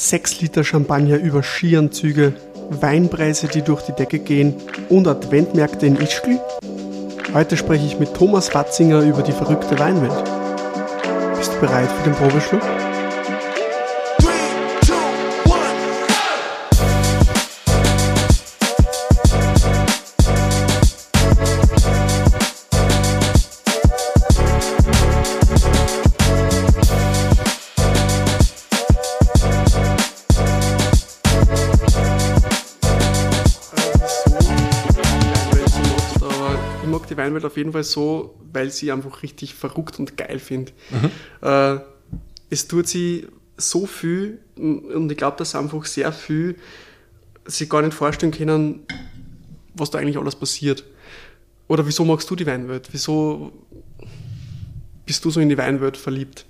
[0.00, 2.32] 6 Liter Champagner über Skianzüge,
[2.70, 4.54] Weinpreise, die durch die Decke gehen
[4.88, 6.38] und Adventmärkte in Ischgl?
[7.34, 10.24] Heute spreche ich mit Thomas Watzinger über die verrückte Weinwelt.
[11.36, 12.62] Bist du bereit für den Probeschluck?
[37.28, 40.72] Weinwelt auf jeden Fall so, weil sie einfach richtig verrückt und geil finde.
[40.90, 41.48] Mhm.
[41.48, 41.80] Äh,
[42.50, 46.56] es tut sie so viel und ich glaube, dass einfach sehr viel
[47.44, 48.80] sich gar nicht vorstellen können,
[49.74, 50.84] was da eigentlich alles passiert.
[51.66, 52.88] Oder wieso magst du die Weinwelt?
[52.92, 53.52] Wieso
[55.04, 56.46] bist du so in die Weinwelt verliebt?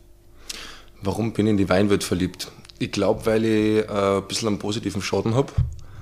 [1.03, 2.51] Warum bin ich in die Weinwelt verliebt?
[2.79, 5.53] Ich glaube, weil ich äh, ein bisschen einen positiven Schaden habe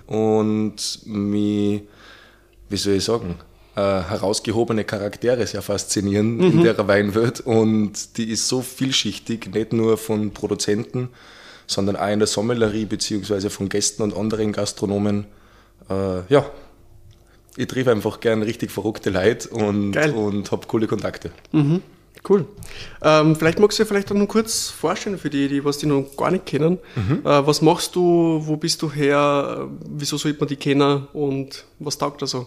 [0.07, 1.83] und mich,
[2.69, 3.37] wie soll ich sagen,
[3.77, 6.45] äh, herausgehobene Charaktere sehr faszinieren mhm.
[6.45, 11.11] in der Weinwelt und die ist so vielschichtig, nicht nur von Produzenten,
[11.67, 15.27] sondern auch in der Sommelerie beziehungsweise von Gästen und anderen Gastronomen.
[15.91, 16.47] Äh, ja,
[17.57, 21.31] ich treffe einfach gern richtig verrückte Leute und, und habe coole Kontakte.
[21.53, 21.83] Mhm.
[22.29, 22.47] Cool.
[23.03, 25.87] Ähm, vielleicht magst du dir vielleicht auch noch kurz vorstellen für die, die was die
[25.87, 26.79] noch gar nicht kennen.
[26.97, 27.21] Mhm.
[27.25, 28.41] Äh, was machst du?
[28.43, 29.69] Wo bist du her?
[29.87, 31.07] Wieso sollte man die kennen?
[31.13, 32.47] Und was taugt da so?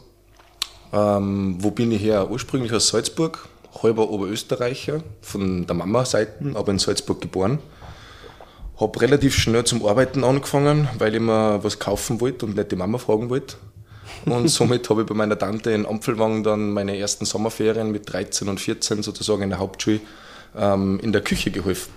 [0.91, 2.29] Ähm, wo bin ich her?
[2.29, 3.47] Ursprünglich aus Salzburg,
[3.83, 6.57] halber Oberösterreicher, von der Mama-Seite, mhm.
[6.57, 7.59] aber in Salzburg geboren.
[8.79, 12.75] Habe relativ schnell zum Arbeiten angefangen, weil ich mir was kaufen wollte und nicht die
[12.75, 13.57] Mama fragen wollte.
[14.25, 18.47] Und somit habe ich bei meiner Tante in Ampfelwang dann meine ersten Sommerferien mit 13
[18.47, 19.99] und 14 sozusagen in der Hauptschule
[20.57, 21.93] ähm, in der Küche geholfen.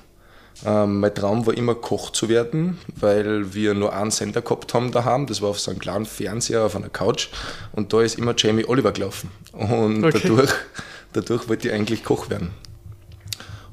[0.64, 4.92] Ähm, mein Traum war immer Koch zu werden, weil wir nur einen Sender gehabt haben
[4.92, 5.26] daheim.
[5.26, 7.28] Das war auf so einem kleinen Fernseher auf einer Couch
[7.72, 9.30] und da ist immer Jamie Oliver gelaufen.
[9.52, 10.20] Und okay.
[10.22, 10.52] dadurch,
[11.12, 12.50] dadurch wollte ich eigentlich Koch werden.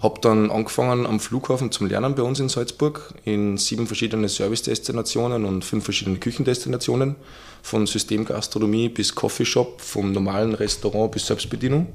[0.02, 5.44] Habe dann angefangen am Flughafen zum Lernen bei uns in Salzburg in sieben verschiedene Service-Destinationen
[5.44, 7.18] und fünf verschiedene Küchendestinationen,
[7.62, 11.88] von Systemgastronomie bis Coffeeshop, vom normalen Restaurant bis Selbstbedienung.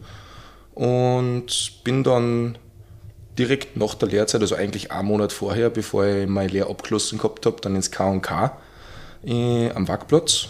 [0.74, 2.58] Und bin dann
[3.38, 7.46] direkt nach der Lehrzeit, also eigentlich einen Monat vorher, bevor ich meine Lehre abgeschlossen gehabt
[7.46, 8.56] habe, dann ins K&K
[9.24, 10.48] äh, am Wackplatz.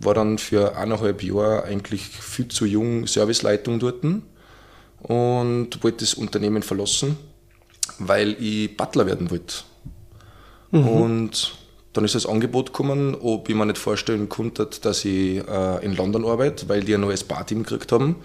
[0.00, 6.62] War dann für eineinhalb Jahre eigentlich viel zu jung Serviceleitung dort und wollte das Unternehmen
[6.62, 7.16] verlassen,
[7.98, 9.56] weil ich Butler werden wollte.
[10.70, 10.88] Mhm.
[10.88, 11.54] Und
[11.94, 15.96] dann ist das Angebot gekommen, ob ich mir nicht vorstellen konnte, dass ich äh, in
[15.96, 18.16] London arbeite, weil die ein neues Barteam gekriegt haben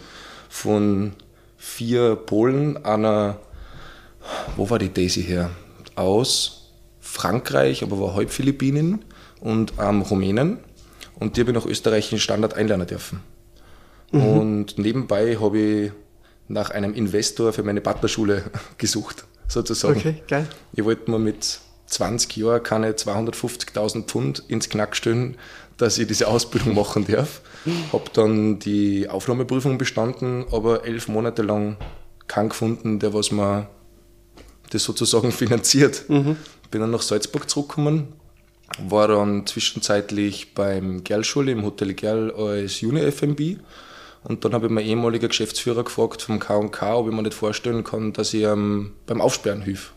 [0.49, 1.13] von
[1.57, 3.39] vier Polen, einer
[4.55, 5.51] wo war die Daisy her?
[5.95, 9.03] Aus Frankreich, aber war halb Philippinen
[9.39, 10.59] und ähm, Rumänen.
[11.19, 13.21] Und die habe ich nach österreichischen Standard einlernen dürfen.
[14.11, 14.23] Mhm.
[14.23, 15.91] Und nebenbei habe ich
[16.47, 18.43] nach einem Investor für meine Partnerschule
[18.77, 19.99] gesucht, sozusagen.
[19.99, 20.47] Okay, geil.
[20.73, 25.37] Ich wollte mir mit 20 Jahren keine 250.000 Pfund ins Knack stellen,
[25.77, 27.41] dass ich diese Ausbildung machen darf.
[27.91, 31.77] Habe dann die Aufnahmeprüfung bestanden, aber elf Monate lang
[32.27, 33.67] keinen gefunden, der was mir
[34.71, 36.05] das sozusagen finanziert.
[36.09, 36.37] Mhm.
[36.69, 38.13] Bin dann nach Salzburg zurückgekommen,
[38.79, 43.57] war dann zwischenzeitlich beim Gerlschule im Hotel Gerl als Juni-FMB.
[44.23, 47.83] Und dann habe ich meinen ehemaligen Geschäftsführer gefragt vom K&K, ob ich mir nicht vorstellen
[47.83, 49.93] kann, dass ich ähm, beim Aufsperren hilf.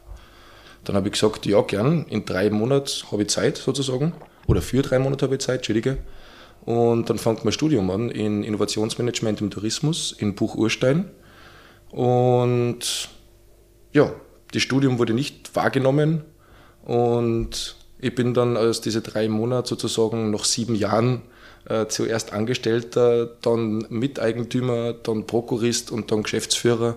[0.84, 4.12] Dann habe ich gesagt, ja, gern, in drei Monaten habe ich Zeit sozusagen.
[4.46, 5.98] Oder für drei Monate habe ich Zeit, Entschuldige.
[6.64, 11.10] Und dann fängt mein Studium an in Innovationsmanagement im Tourismus in Buch Urstein.
[11.90, 13.08] Und
[13.92, 14.12] ja,
[14.54, 16.22] das Studium wurde nicht wahrgenommen
[16.84, 21.22] und ich bin dann aus diese drei Monate sozusagen nach sieben Jahren
[21.68, 26.96] äh, zuerst Angestellter, dann Miteigentümer, dann Prokurist und dann Geschäftsführer,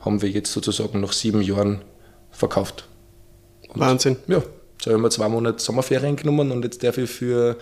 [0.00, 1.82] haben wir jetzt sozusagen nach sieben Jahren
[2.30, 2.86] verkauft.
[3.68, 4.16] Und Wahnsinn.
[4.26, 7.56] Ja, jetzt habe ich mir zwei Monate Sommerferien genommen und jetzt darf ich für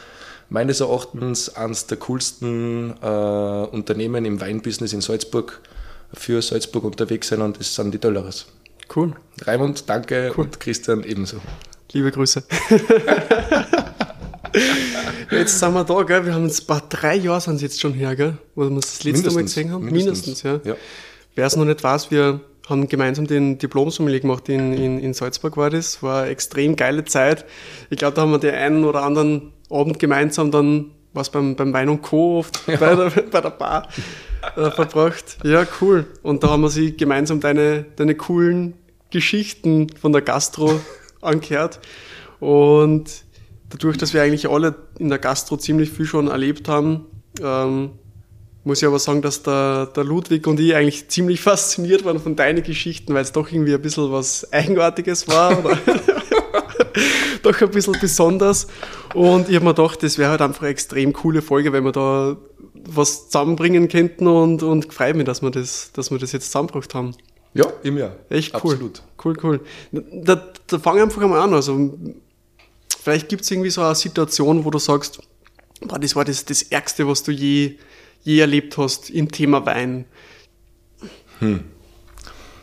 [0.51, 5.63] meines Erachtens eines der coolsten äh, Unternehmen im Weinbusiness in Salzburg
[6.13, 8.47] für Salzburg unterwegs sein und das sind die Dollars.
[8.95, 9.13] Cool.
[9.45, 10.45] Raimund, danke cool.
[10.45, 11.39] und Christian ebenso.
[11.93, 12.43] Liebe Grüße.
[15.31, 16.27] jetzt sind wir da, gell?
[16.27, 18.39] Wir haben jetzt ein paar drei Jahre sind jetzt schon her, gell?
[18.55, 19.85] Wo wir das letzte mindestens, Mal gesehen haben.
[19.85, 20.73] Mindestens, mindestens ja.
[20.73, 20.79] ja.
[21.35, 25.57] Wer es noch nicht weiß, wir haben gemeinsam den Diplom-Sommelier gemacht in, in, in Salzburg
[25.57, 26.03] war das.
[26.03, 27.45] War eine extrem geile Zeit.
[27.91, 31.73] Ich glaube, da haben wir den einen oder anderen Abend gemeinsam dann was beim, beim
[31.73, 32.39] Wein und Co.
[32.39, 32.77] oft ja.
[32.77, 33.89] bei, der, bei der Bar
[34.57, 35.39] äh, verbracht.
[35.45, 36.07] Ja, cool.
[36.23, 38.75] Und da haben wir sie gemeinsam deine, deine coolen
[39.13, 40.81] Geschichten von der Gastro
[41.21, 41.81] angehört.
[42.41, 43.25] Und
[43.69, 47.07] dadurch, dass wir eigentlich alle in der Gastro ziemlich viel schon erlebt haben,
[47.41, 47.91] ähm,
[48.65, 52.37] muss ich aber sagen, dass der, der Ludwig und ich eigentlich ziemlich fasziniert waren von
[52.37, 55.59] deinen Geschichten, weil es doch irgendwie ein bisschen was Eigenartiges war.
[55.59, 55.79] Oder
[57.43, 58.69] doch ein bisschen besonders.
[59.15, 61.93] Und ich habe mir gedacht, das wäre halt einfach eine extrem coole Folge, wenn wir
[61.93, 62.37] da
[62.89, 66.95] was zusammenbringen könnten und, und freut mich, dass wir das, dass wir das jetzt zusammengebracht
[66.95, 67.15] haben.
[67.55, 68.17] Ja, im Jahr.
[68.31, 68.73] Echt cool.
[68.73, 69.03] Absolut.
[69.23, 69.61] Cool, cool.
[69.93, 71.53] Da, da fang einfach einmal an.
[71.55, 71.99] Also,
[72.99, 75.21] vielleicht gibt es irgendwie so eine Situation, wo du sagst,
[75.81, 77.77] boah, das war das, das Ärgste, was du je,
[78.23, 80.07] je erlebt hast im Thema Wein.
[81.41, 81.65] Hm.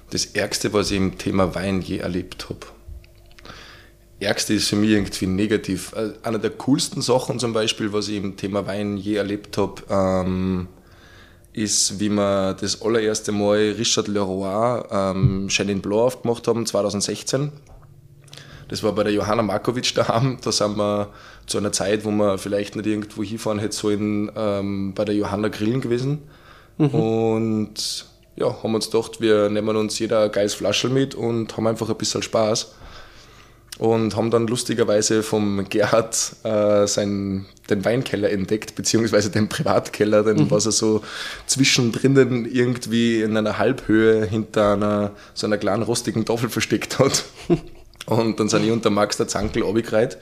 [0.10, 2.66] Das Ärgste, was ich im Thema Wein je erlebt habe.
[4.20, 5.94] Ärgste ist für mich irgendwie negativ.
[5.94, 9.84] Äh, eine der coolsten Sachen zum Beispiel, was ich im Thema Wein je erlebt habe,
[9.90, 10.68] ähm,
[11.54, 17.52] ist, wie wir das allererste Mal Richard Leroy ähm, Chenin Blanc aufgemacht haben, 2016.
[18.68, 20.38] Das war bei der Johanna Markovic daheim.
[20.44, 21.10] Da sind wir
[21.48, 25.48] zu einer Zeit, wo wir vielleicht nicht irgendwo hinfahren hätte sollen, ähm, bei der Johanna
[25.48, 26.24] Grillen gewesen.
[26.78, 26.88] Mhm.
[26.90, 28.06] Und
[28.36, 31.90] ja, haben uns gedacht, wir nehmen uns jeder ein geiles Flaschel mit und haben einfach
[31.90, 32.76] ein bisschen Spaß
[33.80, 40.36] und haben dann lustigerweise vom Gerhard äh, sein, den Weinkeller entdeckt, beziehungsweise den Privatkeller, den,
[40.36, 40.52] mhm.
[40.52, 41.02] was er so
[41.48, 47.24] zwischendrin irgendwie in einer Halbhöhe hinter einer, so einer kleinen rostigen Tafel versteckt hat.
[48.06, 50.18] und dann sind ich und der Max der Zankel abgereiht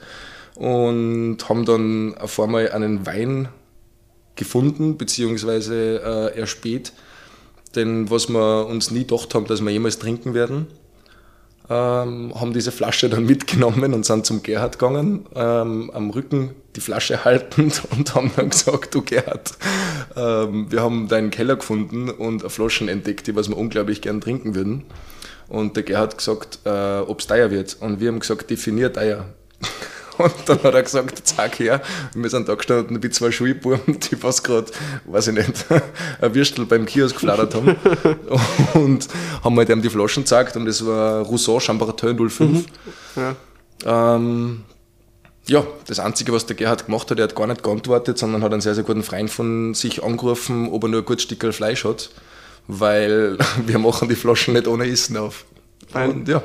[0.54, 3.48] und haben dann auf einmal einen Wein
[4.36, 6.92] gefunden, beziehungsweise äh, erspäht,
[7.74, 10.68] denn was wir uns nie gedacht haben, dass wir jemals trinken werden
[11.70, 16.80] ähm, haben diese Flasche dann mitgenommen und sind zum Gerhard gegangen, ähm, am Rücken die
[16.80, 19.52] Flasche haltend und haben dann gesagt, du Gerhard,
[20.16, 24.54] ähm, wir haben deinen Keller gefunden und Flaschen entdeckt, die was wir unglaublich gern trinken
[24.54, 24.84] würden.
[25.48, 27.78] Und der Gerhard gesagt, äh, ob es teuer wird.
[27.80, 29.24] Und wir haben gesagt, definiert teuer.
[30.18, 31.80] Und dann hat er gesagt, zack her.
[32.14, 34.66] wir sind da gestanden wie zwei Schulbuben, die was gerade,
[35.06, 35.66] weiß ich nicht,
[36.20, 37.76] ein Würstel beim Kiosk gefladert haben.
[38.74, 39.08] Und
[39.42, 42.40] haben halt ihm die Flaschen gezeigt und das war Rousseau Champarateur 05.
[42.40, 42.64] Mhm.
[43.16, 43.36] Ja.
[44.16, 44.64] Ähm,
[45.46, 48.52] ja, das Einzige, was der Gerhard gemacht hat, er hat gar nicht geantwortet, sondern hat
[48.52, 51.84] einen sehr, sehr guten Freund von sich angerufen, ob er nur ein gutes Stück Fleisch
[51.84, 52.10] hat,
[52.66, 55.46] weil wir machen die Flaschen nicht ohne Essen auf.
[55.90, 56.10] Fein.
[56.10, 56.42] Und ja.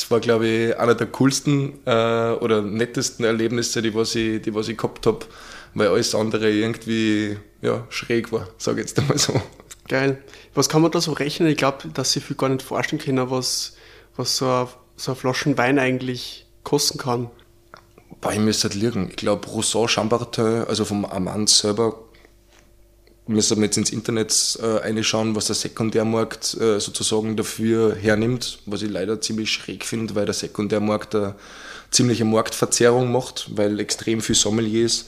[0.00, 4.54] Das war, glaube ich, einer der coolsten äh, oder nettesten Erlebnisse, die was ich, die
[4.54, 5.26] was ich gehabt habe,
[5.74, 9.38] weil alles andere irgendwie ja, schräg war, sage ich jetzt einmal so.
[9.88, 10.22] Geil.
[10.54, 11.50] Was kann man da so rechnen?
[11.50, 13.76] Ich glaube, dass sie viel gar nicht vorstellen können, was,
[14.16, 17.30] was so, ein, so eine Flaschen Wein eigentlich kosten kann.
[18.22, 19.10] Bei mir ist das liegen.
[19.10, 21.94] Ich glaube, Rousseau Chambertin, also vom Amand selber,
[23.30, 28.82] müssen wir jetzt ins Internet äh, reinschauen, was der Sekundärmarkt äh, sozusagen dafür hernimmt, was
[28.82, 31.34] ich leider ziemlich schräg finde, weil der Sekundärmarkt eine
[31.90, 35.06] ziemliche Marktverzerrung macht, weil extrem viel Sommeliers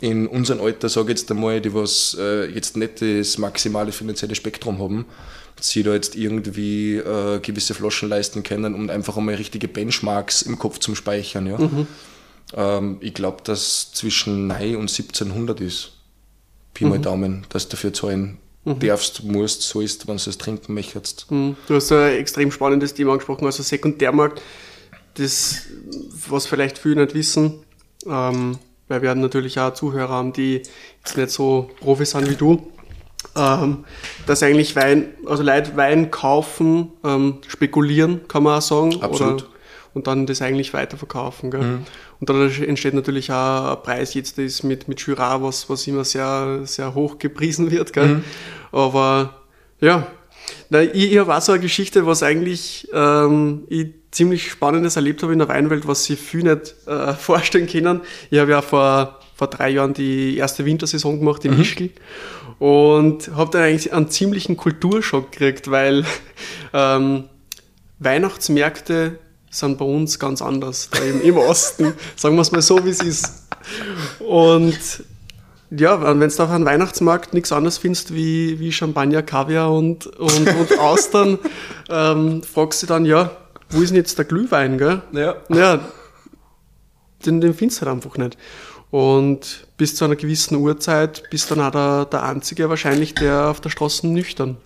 [0.00, 4.34] in unserem Alter, sage ich jetzt einmal, die was äh, jetzt nicht das maximale finanzielle
[4.34, 5.06] Spektrum haben,
[5.60, 10.58] sie da jetzt irgendwie äh, gewisse Flaschen leisten können und einfach einmal richtige Benchmarks im
[10.58, 11.46] Kopf zum Speichern.
[11.46, 11.58] Ja.
[11.58, 11.86] Mhm.
[12.54, 15.92] Ähm, ich glaube, dass zwischen 9 und 1700 ist.
[16.74, 17.02] Pi mal mhm.
[17.02, 18.78] Daumen, dass du dafür zahlen mhm.
[18.78, 21.30] darfst, musst, sollst, wenn du es trinken möchtest.
[21.30, 21.56] Mhm.
[21.66, 24.42] Du hast ein extrem spannendes Thema angesprochen, also Sekundärmarkt.
[25.14, 25.66] Das,
[26.28, 27.64] was vielleicht viele nicht wissen,
[28.06, 28.58] ähm,
[28.88, 30.62] weil wir haben natürlich auch Zuhörer haben, die
[31.04, 32.66] jetzt nicht so Profis sind wie du,
[33.36, 33.84] ähm,
[34.26, 39.02] dass eigentlich Wein, also Leute Wein kaufen, ähm, spekulieren, kann man auch sagen.
[39.02, 39.42] Absolut.
[39.42, 39.51] Oder,
[39.94, 41.50] und dann das eigentlich weiterverkaufen.
[41.50, 41.62] Gell?
[41.62, 41.84] Mhm.
[42.20, 46.04] Und dadurch entsteht natürlich auch ein Preis, jetzt ist mit, mit Jura, was, was immer
[46.04, 47.92] sehr, sehr hoch gepriesen wird.
[47.92, 48.08] Gell?
[48.08, 48.24] Mhm.
[48.72, 49.42] Aber
[49.80, 50.06] ja,
[50.70, 55.22] na, ich, ich habe auch so eine Geschichte, was eigentlich ähm, ich ziemlich Spannendes erlebt
[55.22, 58.02] habe in der Weinwelt, was sich viele nicht äh, vorstellen können.
[58.30, 61.60] Ich habe ja vor, vor drei Jahren die erste Wintersaison gemacht in mhm.
[61.60, 61.90] Ischgl
[62.58, 66.04] und habe dann eigentlich einen ziemlichen Kulturschock gekriegt, weil
[66.72, 67.24] ähm,
[67.98, 69.18] Weihnachtsmärkte
[69.52, 71.92] sind bei uns ganz anders, da im, im Osten.
[72.16, 73.46] Sagen wir es mal so, wie es ist.
[74.18, 75.04] Und
[75.70, 80.48] ja, wenn du auf einem Weihnachtsmarkt nichts anderes findest wie, wie Champagner, Kaviar und, und,
[80.48, 81.38] und Austern,
[81.90, 83.30] ähm, fragst du dann, ja,
[83.70, 85.02] wo ist denn jetzt der Glühwein, gell?
[85.12, 85.36] Ja.
[85.48, 85.80] Ja,
[87.24, 88.38] den, den findest du halt einfach nicht.
[88.90, 93.60] Und bis zu einer gewissen Uhrzeit bist dann auch der, der Einzige wahrscheinlich, der auf
[93.60, 94.56] der Straße nüchtern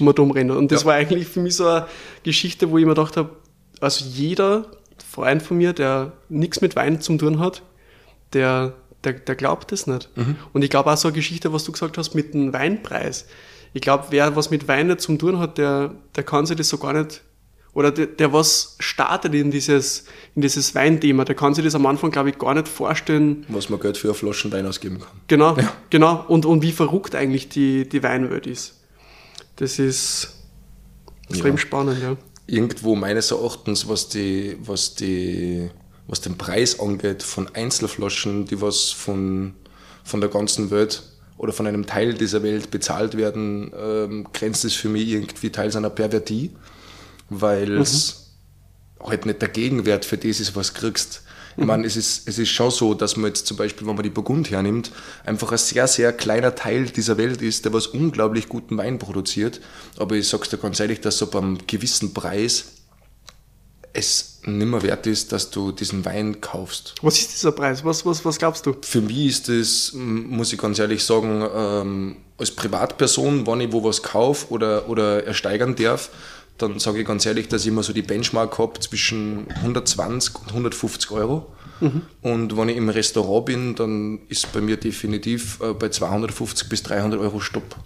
[0.00, 0.50] mal dumm rennt.
[0.50, 0.86] Und das ja.
[0.86, 1.86] war eigentlich für mich so eine
[2.22, 3.30] Geschichte, wo ich mir gedacht habe,
[3.80, 4.66] also jeder
[5.10, 7.62] Freund von mir, der nichts mit Wein zu tun hat,
[8.32, 10.08] der, der, der glaubt das nicht.
[10.16, 10.36] Mhm.
[10.52, 13.26] Und ich glaube auch so eine Geschichte, was du gesagt hast mit dem Weinpreis.
[13.72, 16.68] Ich glaube, wer was mit Wein nicht zu tun hat, der, der kann sich das
[16.68, 17.22] so gar nicht
[17.72, 21.86] oder der, der was startet in dieses, in dieses Weinthema, der kann sich das am
[21.86, 23.44] Anfang, glaube ich, gar nicht vorstellen.
[23.48, 25.08] Was man Geld für eine Flaschen Wein ausgeben kann.
[25.28, 25.72] Genau, ja.
[25.88, 26.24] genau.
[26.26, 28.80] Und, und wie verrückt eigentlich die, die Weinwelt ist.
[29.56, 30.34] Das ist
[31.28, 31.58] extrem ja.
[31.58, 32.16] spannend, ja.
[32.50, 35.70] Irgendwo meines Erachtens, was die, was die,
[36.06, 39.54] was den Preis angeht von Einzelflaschen, die was von,
[40.02, 41.02] von der ganzen Welt
[41.38, 45.76] oder von einem Teil dieser Welt bezahlt werden, ähm, grenzt es für mich irgendwie teils
[45.76, 46.50] einer Pervertie
[47.30, 48.32] weil es
[48.98, 49.06] mhm.
[49.06, 51.22] halt nicht der Gegenwert für das ist, was du kriegst.
[51.60, 54.02] Ich meine, es ist, es ist schon so, dass man jetzt zum Beispiel, wenn man
[54.02, 54.92] die Burgund hernimmt,
[55.26, 59.60] einfach ein sehr, sehr kleiner Teil dieser Welt ist, der was unglaublich guten Wein produziert.
[59.98, 62.64] Aber ich sag's dir ganz ehrlich, dass so beim gewissen Preis
[63.92, 66.94] es nimmer wert ist, dass du diesen Wein kaufst.
[67.02, 67.84] Was ist dieser Preis?
[67.84, 68.74] Was, was, was glaubst du?
[68.80, 73.84] Für mich ist es, muss ich ganz ehrlich sagen, ähm, als Privatperson, wenn ich wo
[73.84, 76.08] was kaufe oder, oder ersteigern darf,
[76.62, 80.48] dann sage ich ganz ehrlich, dass ich immer so die Benchmark habe zwischen 120 und
[80.48, 81.52] 150 Euro.
[81.80, 82.02] Mhm.
[82.22, 86.82] Und wenn ich im Restaurant bin, dann ist bei mir definitiv äh, bei 250 bis
[86.82, 87.76] 300 Euro Stopp.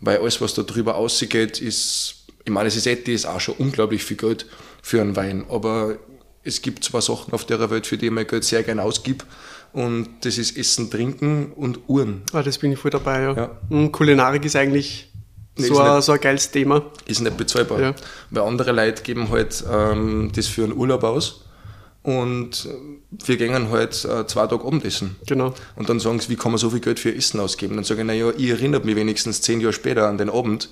[0.00, 3.54] Weil alles, was da drüber ausgeht, ist, ich meine, es ist eh ist auch schon
[3.56, 4.46] unglaublich viel Geld
[4.82, 5.44] für einen Wein.
[5.48, 5.96] Aber
[6.42, 9.24] es gibt zwei Sachen auf der Welt, für die ich mein Geld sehr gerne ausgib.
[9.72, 12.22] Und das ist Essen, Trinken und Uhren.
[12.32, 13.34] Ah, das bin ich voll dabei, ja.
[13.34, 13.60] ja.
[13.70, 15.10] Und Kulinarik ist eigentlich
[15.56, 16.82] So, ein, nicht, so ein geiles Thema.
[17.06, 17.80] Ist nicht bezahlbar.
[17.80, 17.94] Ja.
[18.30, 21.44] Weil andere Leute geben halt ähm, das für einen Urlaub aus
[22.04, 22.68] und
[23.10, 25.16] wir gehen halt äh, zwei Tage Abendessen.
[25.26, 25.54] Genau.
[25.74, 27.76] Und dann sagen sie, wie kann man so viel Geld für Essen ausgeben?
[27.76, 30.68] Dann sage ich, naja, ich erinnere mich wenigstens zehn Jahre später an den Abend.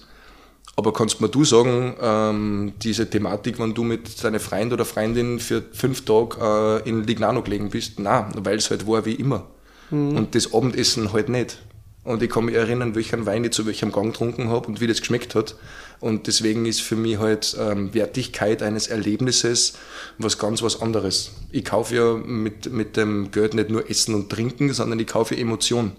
[0.76, 5.38] Aber kannst mir du sagen, ähm, diese Thematik, wenn du mit deiner Freund oder Freundin
[5.38, 7.98] für fünf Tage äh, in Lignano gelegen bist?
[7.98, 9.46] Nein, weil es halt war wie immer.
[9.90, 10.16] Mhm.
[10.16, 11.58] Und das Abendessen halt nicht.
[12.04, 14.88] Und ich kann mich erinnern, welchen Wein ich zu welchem Gang getrunken habe und wie
[14.88, 15.54] das geschmeckt hat.
[16.00, 19.74] Und deswegen ist für mich halt ähm, Wertigkeit eines Erlebnisses
[20.18, 21.30] was ganz was anderes.
[21.52, 25.36] Ich kaufe ja mit, mit dem Geld nicht nur Essen und Trinken, sondern ich kaufe
[25.36, 25.92] Emotionen.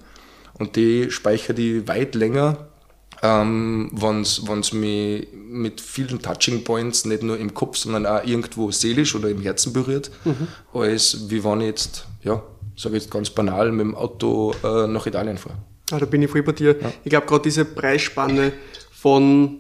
[0.60, 2.67] Und die speichere ich weit länger,
[3.22, 8.72] ähm, wenn es mich mit vielen Touching Points nicht nur im Kopf, sondern auch irgendwo
[8.72, 10.50] seelisch oder im Herzen berührt, mhm.
[10.74, 12.43] als wie wenn ich jetzt, ja,
[12.75, 15.60] sage ich jetzt ganz banal, mit dem Auto äh, nach Italien fahre.
[15.93, 16.75] Ah, da bin ich voll bei dir.
[16.79, 16.91] Ja.
[17.03, 18.51] Ich glaube, gerade diese Preisspanne
[18.91, 19.59] von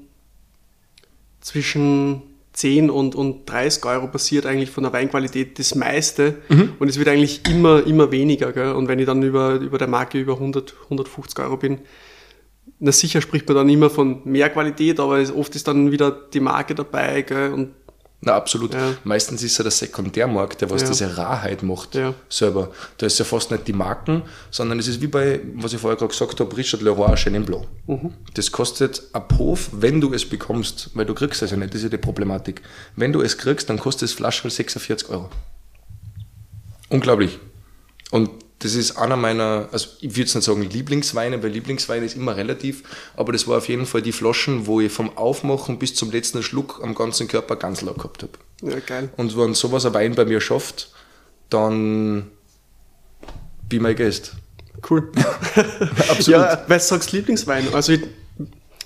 [1.41, 2.23] zwischen
[2.53, 6.73] 10 und, und 30 Euro passiert eigentlich von der Weinqualität das meiste mhm.
[6.79, 8.51] und es wird eigentlich immer, immer weniger.
[8.51, 8.71] Gell?
[8.71, 11.79] Und wenn ich dann über, über der Marke über 100, 150 Euro bin,
[12.79, 16.39] na sicher spricht man dann immer von mehr Qualität, aber oft ist dann wieder die
[16.39, 17.53] Marke dabei gell?
[17.53, 17.73] und
[18.25, 18.73] na, absolut.
[18.73, 18.95] Ja.
[19.03, 20.87] Meistens ist ja der Sekundärmarkt, der was ja.
[20.87, 22.13] diese Rarheit macht ja.
[22.29, 22.71] selber.
[22.97, 25.97] Da ist ja fast nicht die Marken, sondern es ist wie bei, was ich vorher
[25.97, 27.67] gerade gesagt habe, Richard Leroy Chenin Blanc.
[27.87, 28.13] Mhm.
[28.33, 31.79] Das kostet ab Hof, wenn du es bekommst, weil du kriegst es ja nicht, das
[31.79, 32.61] ist ja die Problematik.
[32.95, 35.29] Wenn du es kriegst, dann kostet es Flasche 46 Euro.
[36.89, 37.39] Unglaublich.
[38.11, 38.29] Und
[38.63, 42.37] das ist einer meiner, also ich würde jetzt nicht sagen Lieblingsweine, weil Lieblingswein ist immer
[42.37, 42.83] relativ,
[43.17, 46.41] aber das war auf jeden Fall die Flaschen, wo ich vom Aufmachen bis zum letzten
[46.43, 48.31] Schluck am ganzen Körper ganz low gehabt habe.
[48.61, 49.09] Ja, geil.
[49.17, 50.91] Und wenn sowas ein Wein bei mir schafft,
[51.49, 52.31] dann
[53.67, 54.33] be my guest.
[54.89, 55.11] Cool.
[56.09, 56.27] Absolut.
[56.27, 57.67] Ja, weil du sagst Lieblingswein.
[57.73, 58.01] Also ich,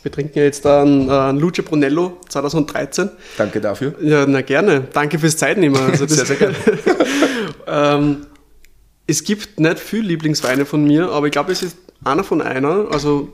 [0.02, 3.12] wir trinken jetzt einen, einen Luce Brunello 2013.
[3.38, 3.94] Danke dafür.
[4.02, 4.88] Ja, na gerne.
[4.92, 5.80] Danke fürs Zeitnehmen.
[5.80, 6.56] Also sehr, sehr gerne.
[7.68, 8.26] ähm,
[9.08, 12.88] es gibt nicht viel Lieblingsweine von mir, aber ich glaube, es ist einer von einer.
[12.92, 13.34] Also,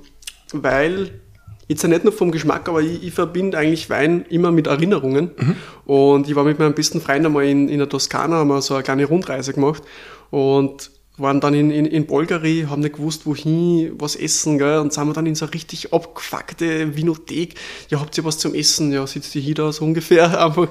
[0.53, 1.19] weil
[1.67, 5.31] jetzt ja nicht nur vom Geschmack, aber ich, ich verbinde eigentlich Wein immer mit Erinnerungen.
[5.35, 5.55] Mhm.
[5.85, 8.75] Und ich war mit meinem besten Freund einmal in, in der Toskana, haben wir so
[8.75, 9.83] eine kleine Rundreise gemacht
[10.29, 14.79] und waren dann in, in, in Bulgari, haben nicht gewusst, wohin, was essen, gell?
[14.79, 17.53] und sind wir dann in so eine richtig abgefuckte Vinothek.
[17.89, 18.91] Ja, habt ihr was zum Essen?
[18.91, 20.67] Ja, sitzt ihr hier da so ungefähr einfach.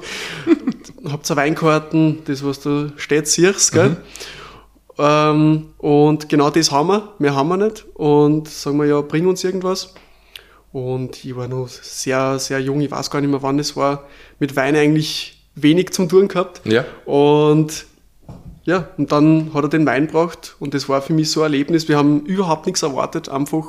[1.09, 3.91] habt ihr Weinkarten, das, was da steht, siehst, gell?
[3.91, 3.97] Mhm.
[5.03, 7.85] Ähm, und genau das haben wir, mehr haben wir nicht.
[7.95, 9.95] Und sagen wir ja, bring uns irgendwas.
[10.71, 14.07] Und ich war noch sehr, sehr jung, ich weiß gar nicht mehr, wann es war,
[14.39, 16.63] mit Wein eigentlich wenig zum tun gehabt.
[16.65, 16.85] Ja.
[17.05, 17.87] Und
[18.65, 21.47] ja, und dann hat er den Wein gebracht und das war für mich so ein
[21.47, 21.89] Erlebnis.
[21.89, 23.65] Wir haben überhaupt nichts erwartet, einfach,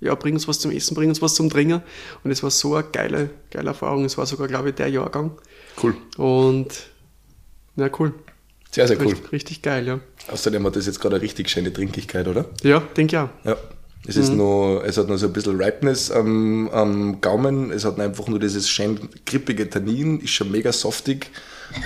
[0.00, 1.82] ja, bring uns was zum Essen, bring uns was zum Trinken.
[2.24, 4.06] Und es war so eine geile, geile Erfahrung.
[4.06, 5.32] Es war sogar, glaube ich, der Jahrgang.
[5.82, 5.94] Cool.
[6.16, 6.88] Und,
[7.76, 8.14] ja, cool.
[8.78, 9.12] Sehr, sehr cool.
[9.12, 10.00] Richtig, richtig geil, ja.
[10.30, 12.46] Außerdem hat das jetzt gerade eine richtig schöne Trinkigkeit, oder?
[12.62, 13.28] Ja, denke ich auch.
[13.44, 13.56] Ja.
[14.06, 14.38] Es, ist mhm.
[14.38, 18.38] noch, es hat noch so ein bisschen Ripeness am, am Gaumen, es hat einfach nur
[18.38, 21.30] dieses schön grippige Tannin, ist schon mega softig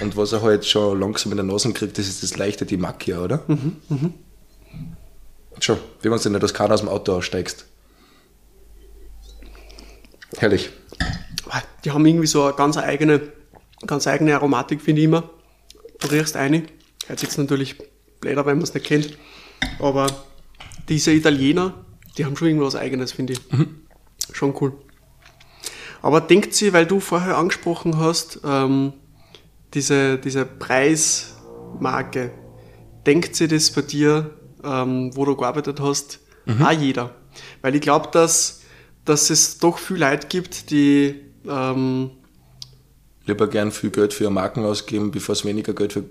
[0.02, 2.76] und was er halt schon langsam in der Nase kriegt, das ist das leichte die
[2.76, 3.42] Macchia, oder?
[3.49, 4.14] Mhm, mhm.
[5.58, 7.64] Schon, wie wenn du in der Toskana aus dem Auto aussteigst.
[10.37, 10.70] Herrlich.
[11.84, 13.32] Die haben irgendwie so eine ganz eigene
[13.87, 15.28] Ganz eigene Aromatik finde ich immer.
[16.00, 16.62] Du riechst eine.
[17.06, 17.76] Hört sich natürlich
[18.21, 19.18] blöder, wenn man es nicht kennt.
[19.78, 20.06] Aber
[20.88, 21.85] diese Italiener,
[22.16, 23.52] die haben schon irgendwas Eigenes, finde ich.
[23.52, 23.80] Mhm.
[24.32, 24.73] Schon cool.
[26.00, 28.92] Aber denkt sie, weil du vorher angesprochen hast, ähm,
[29.75, 32.32] diese, diese Preismarke,
[33.06, 34.30] denkt sie das bei dir,
[34.64, 36.62] ähm, wo du gearbeitet hast, mhm.
[36.62, 37.14] auch jeder?
[37.62, 38.62] Weil ich glaube, dass,
[39.04, 42.11] dass es doch viel Leute gibt, die ähm,
[43.26, 46.04] lieber gern viel Geld für Marken ausgeben, bevor es weniger Geld für,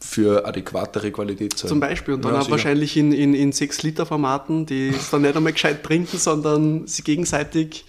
[0.00, 1.68] für adäquatere Qualität zahlen.
[1.68, 2.14] Zum Beispiel.
[2.14, 5.82] Und dann ja, auch wahrscheinlich in, in, in 6-Liter-Formaten, die es dann nicht einmal gescheit
[5.82, 7.84] trinken, sondern sie gegenseitig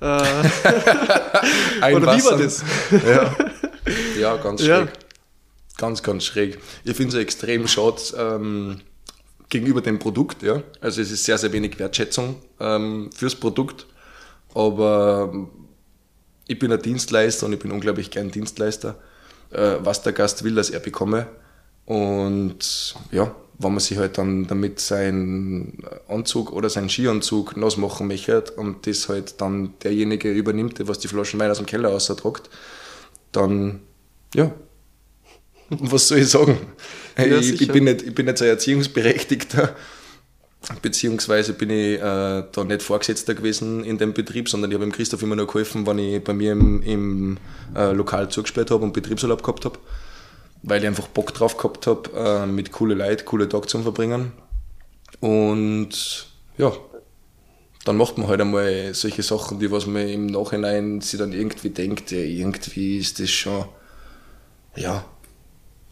[0.00, 0.04] äh,
[1.94, 2.62] Oder wie war das?
[2.90, 3.36] Ja,
[4.18, 4.68] ja ganz schräg.
[4.68, 4.88] Ja.
[5.78, 6.58] Ganz, ganz schräg.
[6.84, 8.80] Ich finde es extrem schade ähm,
[9.48, 10.42] gegenüber dem Produkt.
[10.42, 10.62] Ja.
[10.80, 13.86] Also es ist sehr, sehr wenig Wertschätzung ähm, fürs Produkt.
[14.54, 15.48] Aber
[16.46, 18.96] ich bin ein Dienstleister und ich bin unglaublich gern Dienstleister.
[19.50, 21.26] Äh, was der Gast will, dass er bekomme.
[21.86, 28.08] Und ja, wenn man sich halt dann damit seinen Anzug oder seinen Skianzug nass machen
[28.08, 31.90] möchte und das halt dann derjenige übernimmt, der was die Flaschen Wein aus dem Keller
[31.90, 32.50] austragt,
[33.32, 33.80] dann,
[34.34, 34.50] ja,
[35.70, 36.58] was soll ich sagen?
[37.16, 39.74] Ja, ich, ich, bin nicht, ich bin nicht so ein Erziehungsberechtigter,
[40.82, 44.92] beziehungsweise bin ich äh, da nicht Vorgesetzter gewesen in dem Betrieb, sondern ich habe dem
[44.92, 47.38] Christoph immer nur geholfen, wenn ich bei mir im, im
[47.74, 49.78] äh, Lokal zugesperrt habe und Betriebsurlaub gehabt habe
[50.62, 54.32] weil ich einfach Bock drauf gehabt habe, äh, mit coole Leuten coole Tage zu verbringen.
[55.20, 56.26] Und
[56.58, 56.72] ja,
[57.84, 61.70] dann macht man halt einmal solche Sachen, die was man im Nachhinein sich dann irgendwie
[61.70, 63.64] denkt, ja, irgendwie ist das schon,
[64.74, 65.04] ja,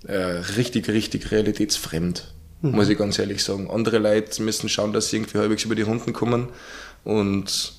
[0.07, 0.17] äh,
[0.57, 2.73] richtig, richtig realitätsfremd, mhm.
[2.73, 3.71] muss ich ganz ehrlich sagen.
[3.71, 6.49] Andere Leute müssen schauen, dass sie irgendwie halbwegs über die Runden kommen
[7.05, 7.75] und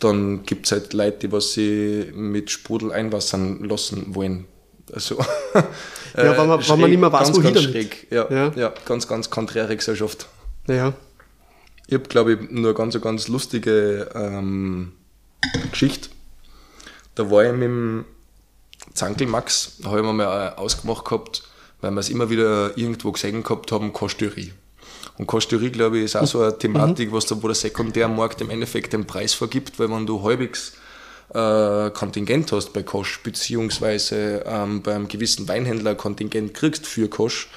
[0.00, 4.46] dann gibt es halt Leute, die was sie mit Sprudel einwassern lassen wollen.
[4.92, 5.16] Also,
[5.54, 8.06] ja, wenn man, schräg, wenn man nicht mehr weiß, ganz, wohin ganz schräg.
[8.10, 8.52] Ja, ja.
[8.56, 10.26] ja, ganz, ganz konträre Gesellschaft.
[10.66, 10.92] Ja.
[11.86, 14.92] Ich habe, glaube ich, nur eine ganz, ganz lustige ähm,
[15.70, 16.10] Geschichte.
[17.14, 18.04] Da war ich mit dem
[18.94, 21.42] Zankel Max, da habe ich mir mal ausgemacht gehabt,
[21.80, 24.52] weil wir es immer wieder irgendwo gesehen gehabt haben, Kostürie.
[25.18, 27.14] Und Kostürie, glaube ich, ist auch so eine Thematik, mhm.
[27.14, 30.74] was da, wo der Sekundärmarkt im Endeffekt den Preis vergibt, weil wenn du halbwegs
[31.34, 37.48] äh, Kontingent hast bei Kosch, beziehungsweise ähm, beim gewissen Weinhändler Kontingent kriegst für Kosch,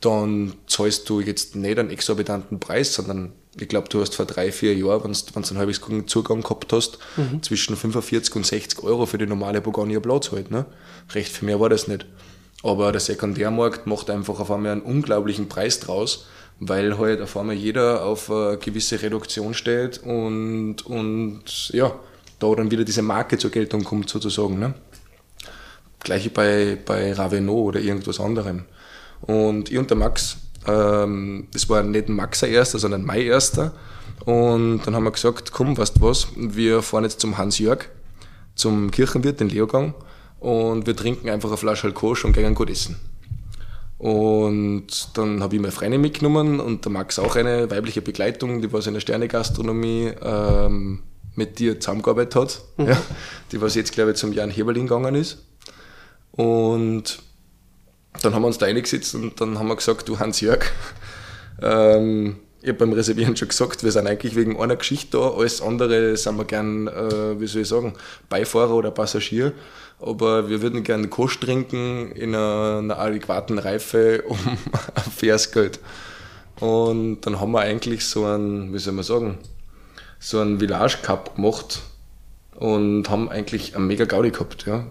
[0.00, 4.52] dann zahlst du jetzt nicht einen exorbitanten Preis, sondern ich glaube, du hast vor drei,
[4.52, 7.42] vier Jahren, wenn du einen halbwegs guten Zugang gehabt hast, mhm.
[7.42, 10.50] zwischen 45 und 60 Euro für die normale Bourgogne Platz halt.
[10.50, 10.66] Ne?
[11.14, 12.06] Recht viel mehr war das nicht.
[12.62, 16.26] Aber der Sekundärmarkt macht einfach auf einmal einen unglaublichen Preis draus,
[16.58, 21.98] weil halt auf einmal jeder auf eine gewisse Reduktion steht und, und ja,
[22.38, 24.58] da dann wieder diese Marke zur Geltung kommt sozusagen.
[24.58, 24.74] Ne?
[26.00, 28.64] Gleiche bei, bei Raveno oder irgendwas anderem.
[29.22, 33.72] Und ich und der Max, ähm, das war nicht ein erster, sondern mein erster.
[34.24, 37.86] Und dann haben wir gesagt, komm, weißt du was, wir fahren jetzt zum Hans-Jörg,
[38.54, 39.94] zum Kirchenwirt, den Leogang,
[40.40, 42.96] und wir trinken einfach eine Flasche Alkohol und gehen gut essen.
[43.98, 48.72] Und dann habe ich meine Freundin mitgenommen und der Max auch eine weibliche Begleitung, die
[48.72, 51.02] war in der Sterne-Gastronomie ähm,
[51.36, 52.88] mit dir zusammengearbeitet hat, mhm.
[52.88, 53.02] ja,
[53.52, 55.38] die was jetzt, glaube ich, zum Jan Heberlin gegangen ist.
[56.32, 57.18] Und
[58.22, 60.64] dann haben wir uns da reingesetzt und dann haben wir gesagt, du Hans-Jörg,
[61.62, 65.62] ähm, ich habe beim Reservieren schon gesagt, wir sind eigentlich wegen einer Geschichte da, alles
[65.62, 67.94] andere sind wir gern, äh, wie soll ich sagen,
[68.28, 69.52] Beifahrer oder Passagier,
[70.00, 75.80] aber wir würden gern Kost trinken in einer, einer adäquaten Reife um ein faires Geld.
[76.60, 79.38] Und dann haben wir eigentlich so ein, wie soll man sagen,
[80.18, 81.82] so einen Village Cup gemacht
[82.54, 84.66] und haben eigentlich einen mega Gaudi gehabt.
[84.66, 84.86] Ja.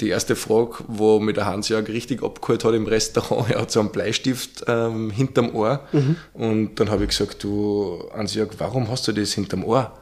[0.00, 3.80] Die erste Frage, wo mir der Hans-Jörg richtig abgeholt hat im Restaurant, er hat so
[3.80, 5.80] einen Bleistift ähm, hinterm Ohr.
[5.92, 6.16] Mhm.
[6.34, 9.92] Und dann habe ich gesagt, du Hans-Jörg, warum hast du das hinterm Ohr?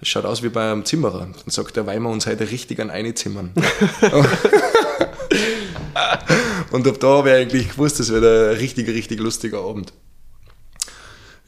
[0.00, 1.20] Das schaut aus wie bei einem Zimmerer.
[1.20, 3.52] Dann sagt er, weil wir uns heute richtig an eine zimmern.
[6.70, 9.92] und ab da habe ich eigentlich gewusst, das wird ein richtig, richtig lustiger Abend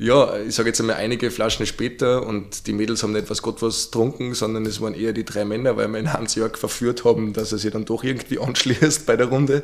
[0.01, 3.61] ja, ich sage jetzt einmal einige Flaschen später und die Mädels haben nicht was Gott
[3.61, 7.35] was getrunken, sondern es waren eher die drei Männer, weil wir ihn Hans-Jörg verführt haben,
[7.35, 9.63] dass er sich dann doch irgendwie anschließt bei der Runde.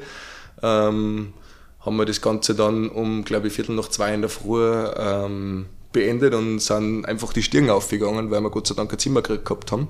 [0.62, 1.32] Ähm,
[1.80, 4.62] haben wir das Ganze dann um, glaube ich, Viertel nach zwei in der Früh
[4.96, 9.22] ähm, beendet und sind einfach die Stirn aufgegangen, weil wir Gott sei Dank ein Zimmer
[9.22, 9.88] gehabt haben.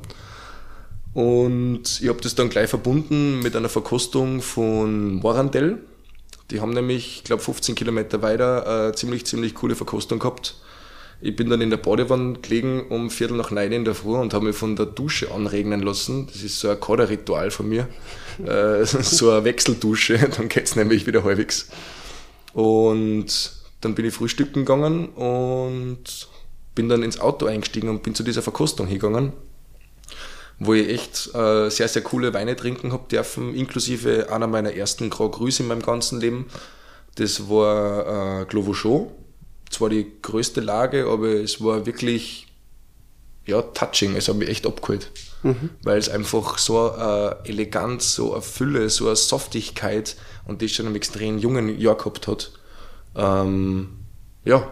[1.12, 5.78] Und ich habe das dann gleich verbunden mit einer Verkostung von Morandell
[6.50, 10.56] die haben nämlich, ich glaube, 15 Kilometer weiter eine ziemlich, ziemlich coole Verkostung gehabt.
[11.20, 14.34] Ich bin dann in der Badewanne gelegen um Viertel nach neun in der Früh und
[14.34, 16.26] habe mich von der Dusche anregnen lassen.
[16.26, 17.88] Das ist so ein Kaderritual von mir.
[18.46, 21.68] äh, so eine Wechseldusche, dann geht's nämlich wieder halbwegs.
[22.52, 26.28] Und dann bin ich frühstücken gegangen und
[26.74, 29.32] bin dann ins Auto eingestiegen und bin zu dieser Verkostung hingegangen,
[30.58, 35.10] wo ich echt äh, sehr, sehr coole Weine trinken habe dürfen, inklusive einer meiner ersten
[35.10, 36.46] Grand Crus in meinem ganzen Leben.
[37.16, 38.66] Das war äh, Clos
[39.70, 42.46] zwar die größte Lage, aber es war wirklich
[43.46, 44.16] ja, touching.
[44.16, 45.10] Es hat mich echt abgeholt.
[45.42, 45.70] Mhm.
[45.82, 50.16] Weil es einfach so eine Eleganz, so eine Fülle, so eine Softigkeit
[50.46, 52.52] und das schon einem extrem jungen Jahr gehabt hat.
[53.14, 53.90] Ähm,
[54.44, 54.70] ja,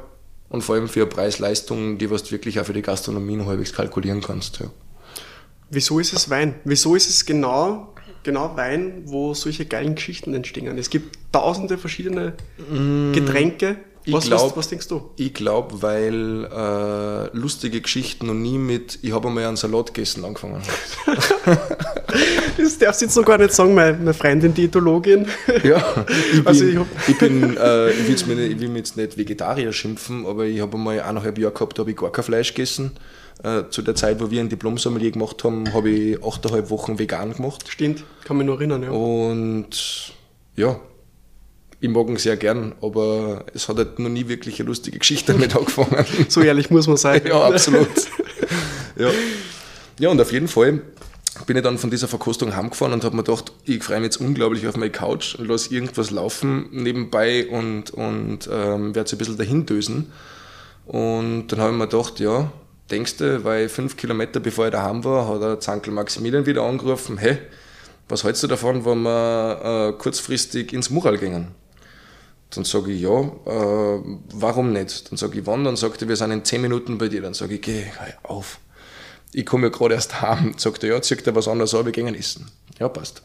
[0.48, 4.20] und vor allem für Preis-Leistung, die was du wirklich auch für die Gastronomie halbwegs kalkulieren
[4.20, 4.60] kannst.
[4.60, 4.66] Ja.
[5.70, 6.54] Wieso ist es Wein?
[6.64, 10.76] Wieso ist es genau, genau Wein, wo solche geilen Geschichten entstehen?
[10.78, 13.12] Es gibt tausende verschiedene mm.
[13.12, 15.10] Getränke, was, glaub, was, was, denkst du?
[15.16, 20.24] Ich glaube, weil äh, lustige Geschichten noch nie mit ich habe einmal einen Salat gegessen
[20.24, 20.62] angefangen.
[22.56, 25.26] das darfst du jetzt noch gar nicht sagen, meine, meine Freundin, Diätologin.
[25.64, 29.16] Ja, ich also bin, ich, ich, bin äh, ich, will ich will mich jetzt nicht
[29.16, 32.54] Vegetarier schimpfen, aber ich habe einmal eineinhalb Jahre gehabt, da habe ich gar kein Fleisch
[32.54, 32.92] gegessen.
[33.42, 37.34] Äh, zu der Zeit, wo wir ein Diplom-Sommelier gemacht haben, habe ich achteinhalb Wochen vegan
[37.34, 37.64] gemacht.
[37.68, 38.90] Stimmt, kann mich noch erinnern, ja.
[38.90, 40.12] Und
[40.56, 40.78] ja,
[41.84, 45.32] ich mag ihn sehr gern, aber es hat halt noch nie wirklich eine lustige Geschichte
[45.34, 46.06] damit angefangen.
[46.28, 47.20] so ehrlich muss man sein.
[47.26, 47.88] ja, absolut.
[48.96, 49.10] ja.
[49.98, 50.80] ja, und auf jeden Fall
[51.46, 54.16] bin ich dann von dieser Verkostung heimgefahren und habe mir gedacht, ich freue mich jetzt
[54.16, 59.18] unglaublich auf meine Couch und lasse irgendwas laufen nebenbei und, und ähm, werde so ein
[59.18, 60.10] bisschen dahin dösen.
[60.86, 62.50] Und dann habe ich mir gedacht, ja,
[62.90, 67.18] denkst du, weil fünf Kilometer bevor ich daheim war, hat der Zankel Maximilian wieder angerufen,
[67.18, 67.36] hey,
[68.08, 71.48] was hältst du davon, wenn wir äh, kurzfristig ins Mural gingen?
[72.50, 74.00] Dann sage ich, ja, äh,
[74.32, 75.10] warum nicht?
[75.10, 75.64] Dann sage ich, wann?
[75.64, 77.22] Dann sagt er, wir sind in zehn Minuten bei dir.
[77.22, 77.84] Dann sage ich, geh
[78.22, 78.60] auf.
[79.32, 80.54] Ich komme ja gerade erst heim.
[80.56, 82.50] Sagt er, ja, zieht er was anderes an, wir gehen essen.
[82.78, 83.22] Ja, passt.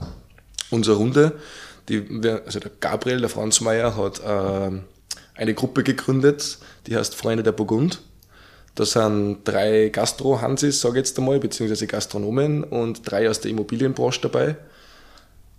[0.71, 1.39] Unsere Runde,
[1.87, 2.05] die,
[2.45, 4.71] also der Gabriel, der Franz Mayer, hat äh,
[5.35, 8.01] eine Gruppe gegründet, die heißt Freunde der Burgund.
[8.75, 14.21] Da sind drei Gastro-Hansis, sage ich jetzt einmal, beziehungsweise Gastronomen und drei aus der Immobilienbranche
[14.21, 14.55] dabei.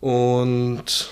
[0.01, 1.11] Und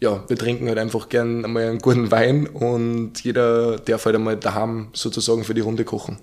[0.00, 4.36] ja, wir trinken halt einfach gern einmal einen guten Wein und jeder darf halt einmal
[4.36, 6.18] daheim sozusagen für die Runde kochen.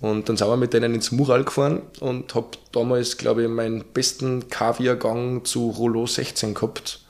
[0.00, 3.84] Und dann sind wir mit denen ins Mural gefahren und habe damals, glaube ich, meinen
[3.92, 7.00] besten Kaviargang zu Rollo 16 gehabt.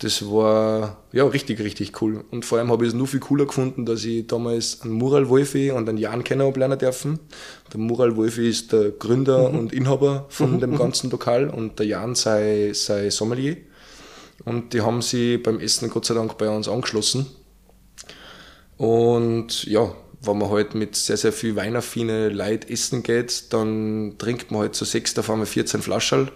[0.00, 2.22] Das war ja richtig, richtig cool.
[2.30, 5.28] Und vor allem habe ich es nur viel cooler gefunden, dass ich damals einen Mural
[5.28, 7.18] Wolfi und einen Jan Kenner lernen dürfen.
[7.72, 9.58] Der Mural Wolfi ist der Gründer mhm.
[9.58, 10.60] und Inhaber von mhm.
[10.60, 10.78] dem mhm.
[10.78, 13.56] ganzen Lokal und der Jan sei, sei Sommelier.
[14.44, 17.26] Und die haben sie beim Essen Gott sei Dank bei uns angeschlossen.
[18.76, 24.50] Und ja, wenn man halt mit sehr, sehr viel weinaffine Leid essen geht, dann trinkt
[24.50, 26.30] man halt so sechs, einmal 14 Flaschen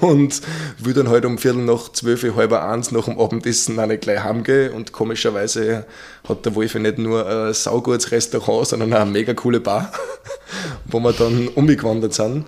[0.00, 0.40] und
[0.78, 4.22] will dann halt um Viertel nach zwölf, halb eins nach dem Abendessen auch nicht gleich
[4.22, 4.72] heimgehen.
[4.72, 5.86] Und komischerweise
[6.26, 9.92] hat der Wolf nicht nur ein saugutes Restaurant, sondern auch eine mega coole Bar,
[10.86, 12.46] wo wir dann umgewandert sind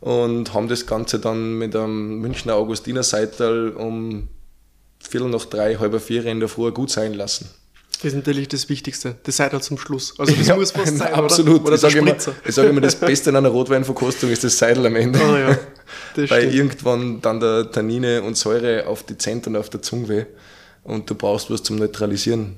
[0.00, 4.28] und haben das Ganze dann mit einem Münchner Augustiner Seital um
[4.98, 7.48] Viertel nach drei, halb vier in der Früh gut sein lassen.
[8.02, 9.16] Das ist natürlich das Wichtigste.
[9.24, 10.14] Das Seital zum Schluss.
[10.18, 11.60] Also das ja, muss fast sein, Absolut.
[11.60, 14.86] Oder, oder ich sage immer, sag immer, das Beste in einer Rotweinverkostung ist das Seidel
[14.86, 15.18] am Ende.
[15.18, 15.58] Oh, ja.
[16.16, 16.54] Weil stimmt.
[16.54, 20.24] irgendwann dann der Tannine und Säure auf die Zentren und auf der Zunge weh
[20.82, 22.56] und du brauchst was zum Neutralisieren.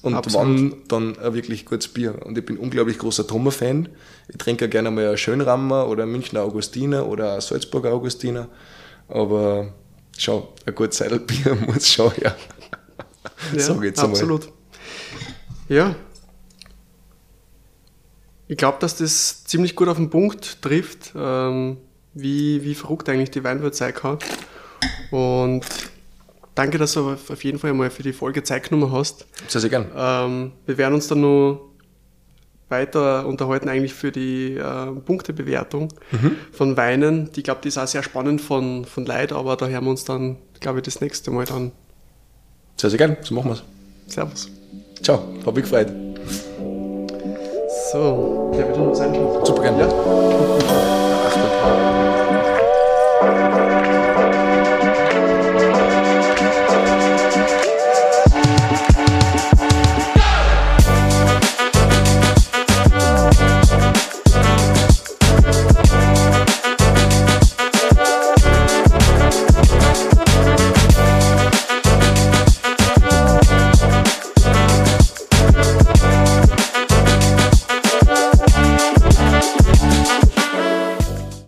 [0.00, 0.46] Und Absolut.
[0.46, 2.24] wann dann ein wirklich gutes Bier.
[2.24, 3.88] Und ich bin unglaublich großer Trommer-Fan.
[4.28, 8.48] Ich trinke ja gerne mal ein Schönrammer oder ein Münchner Augustiner oder ein Salzburger Augustiner.
[9.08, 9.72] Aber
[10.16, 12.36] schau, ein gutes Seidelbier muss schon her.
[13.52, 14.42] Ja, Sag jetzt absolut.
[14.42, 14.58] Einmal.
[15.68, 15.94] Ja.
[18.46, 21.76] Ich glaube, dass das ziemlich gut auf den Punkt trifft, ähm,
[22.14, 24.18] wie, wie verrückt eigentlich die Weinwelt sein kann.
[25.10, 25.66] Und
[26.58, 29.26] Danke, dass du auf jeden Fall mal für die Folge Zeit genommen hast.
[29.46, 29.86] Sehr, sehr gern.
[29.96, 31.60] Ähm, wir werden uns dann noch
[32.68, 36.32] weiter unterhalten, eigentlich für die äh, Punktebewertung mhm.
[36.50, 37.30] von Weinen.
[37.30, 40.04] Die, glaube, die ist auch sehr spannend von, von Leid, aber da hören wir uns
[40.04, 41.70] dann, glaube ich, das nächste Mal dann.
[42.76, 43.16] Sehr, sehr gern.
[43.20, 43.62] So machen wir es.
[44.12, 44.50] Servus.
[45.00, 45.28] Ciao.
[45.46, 45.92] Hab mich gefreut.
[47.92, 49.46] So, der wird noch was einkaufen.
[49.46, 49.78] Super gern.
[49.78, 49.86] Ja.
[51.24, 51.97] Achtung.